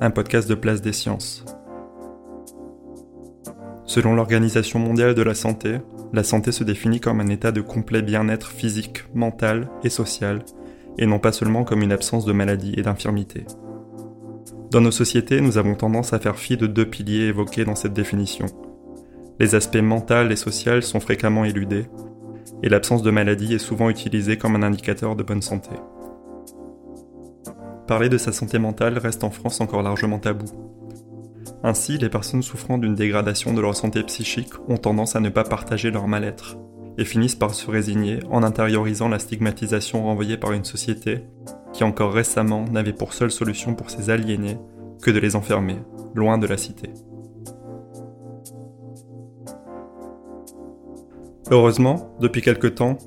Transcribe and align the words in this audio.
un 0.00 0.10
podcast 0.10 0.48
de 0.48 0.54
Place 0.54 0.80
des 0.80 0.92
Sciences. 0.92 1.44
Selon 3.84 4.14
l'Organisation 4.14 4.78
mondiale 4.78 5.14
de 5.14 5.22
la 5.22 5.34
santé, 5.34 5.78
la 6.12 6.24
santé 6.24 6.52
se 6.52 6.64
définit 6.64 7.00
comme 7.00 7.20
un 7.20 7.28
état 7.28 7.52
de 7.52 7.60
complet 7.60 8.02
bien-être 8.02 8.50
physique, 8.50 9.04
mental 9.14 9.68
et 9.84 9.90
social, 9.90 10.44
et 10.98 11.06
non 11.06 11.18
pas 11.18 11.32
seulement 11.32 11.64
comme 11.64 11.82
une 11.82 11.92
absence 11.92 12.24
de 12.24 12.32
maladie 12.32 12.74
et 12.76 12.82
d'infirmité. 12.82 13.44
Dans 14.70 14.80
nos 14.80 14.90
sociétés, 14.90 15.40
nous 15.40 15.58
avons 15.58 15.74
tendance 15.74 16.12
à 16.12 16.18
faire 16.18 16.38
fi 16.38 16.56
de 16.56 16.66
deux 16.66 16.86
piliers 16.86 17.26
évoqués 17.26 17.64
dans 17.64 17.74
cette 17.74 17.92
définition. 17.92 18.46
Les 19.38 19.54
aspects 19.54 19.76
mental 19.76 20.32
et 20.32 20.36
social 20.36 20.82
sont 20.82 21.00
fréquemment 21.00 21.44
éludés, 21.44 21.86
et 22.62 22.68
l'absence 22.68 23.02
de 23.02 23.10
maladie 23.10 23.54
est 23.54 23.58
souvent 23.58 23.90
utilisée 23.90 24.38
comme 24.38 24.56
un 24.56 24.62
indicateur 24.62 25.16
de 25.16 25.22
bonne 25.22 25.42
santé. 25.42 25.70
Parler 27.86 28.08
de 28.08 28.18
sa 28.18 28.32
santé 28.32 28.58
mentale 28.58 28.98
reste 28.98 29.24
en 29.24 29.30
France 29.30 29.60
encore 29.60 29.82
largement 29.82 30.18
tabou. 30.18 30.46
Ainsi, 31.64 31.98
les 31.98 32.08
personnes 32.08 32.42
souffrant 32.42 32.78
d'une 32.78 32.94
dégradation 32.94 33.52
de 33.52 33.60
leur 33.60 33.76
santé 33.76 34.02
psychique 34.04 34.52
ont 34.68 34.76
tendance 34.76 35.16
à 35.16 35.20
ne 35.20 35.28
pas 35.28 35.44
partager 35.44 35.90
leur 35.90 36.08
mal-être, 36.08 36.56
et 36.98 37.04
finissent 37.04 37.36
par 37.36 37.54
se 37.54 37.70
résigner 37.70 38.20
en 38.30 38.42
intériorisant 38.42 39.08
la 39.08 39.18
stigmatisation 39.18 40.04
renvoyée 40.04 40.36
par 40.36 40.52
une 40.52 40.64
société 40.64 41.24
qui 41.72 41.84
encore 41.84 42.12
récemment 42.12 42.64
n'avait 42.70 42.92
pour 42.92 43.14
seule 43.14 43.30
solution 43.30 43.74
pour 43.74 43.90
ces 43.90 44.10
aliénés 44.10 44.58
que 45.02 45.10
de 45.10 45.18
les 45.18 45.36
enfermer, 45.36 45.78
loin 46.14 46.38
de 46.38 46.46
la 46.46 46.56
cité. 46.56 46.90
Heureusement, 51.50 52.14
depuis 52.20 52.42
quelque 52.42 52.66
temps, 52.66 52.98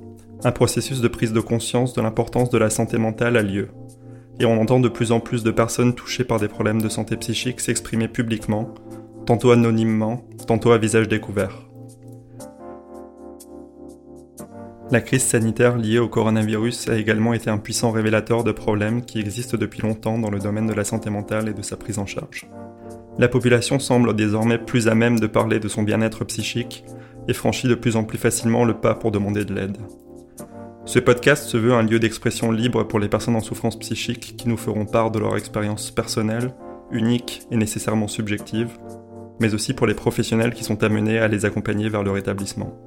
un 0.43 0.51
processus 0.51 1.01
de 1.01 1.07
prise 1.07 1.33
de 1.33 1.39
conscience 1.39 1.93
de 1.93 2.01
l'importance 2.01 2.49
de 2.49 2.57
la 2.57 2.69
santé 2.69 2.97
mentale 2.97 3.37
a 3.37 3.41
lieu, 3.41 3.69
et 4.39 4.45
on 4.45 4.59
entend 4.59 4.79
de 4.79 4.89
plus 4.89 5.11
en 5.11 5.19
plus 5.19 5.43
de 5.43 5.51
personnes 5.51 5.95
touchées 5.95 6.23
par 6.23 6.39
des 6.39 6.47
problèmes 6.47 6.81
de 6.81 6.89
santé 6.89 7.15
psychique 7.17 7.59
s'exprimer 7.59 8.07
publiquement, 8.07 8.73
tantôt 9.25 9.51
anonymement, 9.51 10.23
tantôt 10.47 10.71
à 10.71 10.77
visage 10.77 11.07
découvert. 11.07 11.65
La 14.91 15.01
crise 15.01 15.23
sanitaire 15.23 15.77
liée 15.77 15.97
au 15.97 16.07
coronavirus 16.07 16.89
a 16.89 16.97
également 16.97 17.33
été 17.33 17.49
un 17.49 17.57
puissant 17.57 17.89
révélateur 17.89 18.43
de 18.43 18.51
problèmes 18.51 19.03
qui 19.03 19.19
existent 19.19 19.57
depuis 19.57 19.81
longtemps 19.81 20.19
dans 20.19 20.29
le 20.29 20.37
domaine 20.37 20.67
de 20.67 20.73
la 20.73 20.83
santé 20.83 21.09
mentale 21.09 21.49
et 21.49 21.53
de 21.53 21.63
sa 21.63 21.75
prise 21.75 21.97
en 21.97 22.05
charge. 22.05 22.47
La 23.17 23.27
population 23.27 23.79
semble 23.79 24.15
désormais 24.15 24.59
plus 24.59 24.87
à 24.87 24.93
même 24.93 25.19
de 25.19 25.25
parler 25.25 25.59
de 25.59 25.69
son 25.69 25.81
bien-être 25.81 26.23
psychique 26.25 26.85
et 27.27 27.33
franchit 27.33 27.67
de 27.67 27.73
plus 27.73 27.95
en 27.95 28.03
plus 28.03 28.19
facilement 28.19 28.63
le 28.63 28.75
pas 28.75 28.93
pour 28.93 29.11
demander 29.11 29.43
de 29.43 29.55
l'aide. 29.55 29.77
Ce 30.85 30.99
podcast 30.99 31.45
se 31.45 31.57
veut 31.57 31.73
un 31.73 31.81
lieu 31.81 31.97
d'expression 31.97 32.51
libre 32.51 32.83
pour 32.83 32.99
les 32.99 33.09
personnes 33.09 33.35
en 33.35 33.41
souffrance 33.41 33.77
psychique 33.79 34.35
qui 34.37 34.47
nous 34.47 34.55
feront 34.55 34.85
part 34.85 35.09
de 35.09 35.17
leur 35.17 35.35
expérience 35.35 35.89
personnelle, 35.89 36.53
unique 36.91 37.41
et 37.49 37.57
nécessairement 37.57 38.07
subjective, 38.07 38.69
mais 39.39 39.55
aussi 39.55 39.73
pour 39.73 39.87
les 39.87 39.95
professionnels 39.95 40.53
qui 40.53 40.63
sont 40.63 40.83
amenés 40.83 41.17
à 41.17 41.27
les 41.27 41.43
accompagner 41.43 41.89
vers 41.89 42.03
leur 42.03 42.17
établissement. 42.17 42.79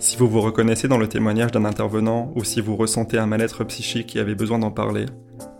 Si 0.00 0.16
vous 0.16 0.28
vous 0.28 0.40
reconnaissez 0.40 0.88
dans 0.88 0.98
le 0.98 1.08
témoignage 1.08 1.52
d'un 1.52 1.64
intervenant 1.64 2.32
ou 2.34 2.42
si 2.42 2.60
vous 2.60 2.74
ressentez 2.74 3.18
un 3.18 3.26
mal-être 3.26 3.62
psychique 3.64 4.16
et 4.16 4.20
avez 4.20 4.34
besoin 4.34 4.58
d'en 4.58 4.72
parler, 4.72 5.06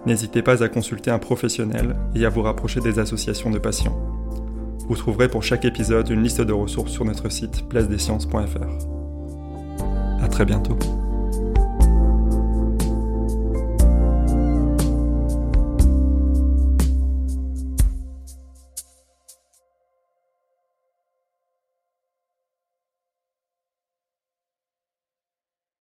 n'hésitez 0.04 0.42
pas 0.42 0.64
à 0.64 0.68
consulter 0.68 1.12
un 1.12 1.20
professionnel 1.20 1.96
et 2.16 2.26
à 2.26 2.28
vous 2.28 2.42
rapprocher 2.42 2.80
des 2.80 2.98
associations 2.98 3.50
de 3.50 3.58
patients. 3.58 4.15
Vous 4.88 4.96
trouverez 4.96 5.28
pour 5.28 5.42
chaque 5.42 5.64
épisode 5.64 6.08
une 6.10 6.22
liste 6.22 6.40
de 6.40 6.52
ressources 6.52 6.92
sur 6.92 7.04
notre 7.04 7.28
site 7.28 7.68
placedesciences.fr. 7.68 8.36
À 10.22 10.28
très 10.28 10.44
bientôt. 10.44 10.78